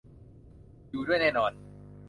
[0.89, 1.51] อยู่ด้วยแน่นอน